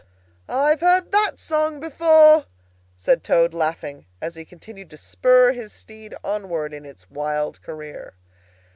[0.49, 2.47] "I've heard that song before,"
[2.95, 8.15] said Toad, laughing, as he continued to spur his steed onward in its wild career.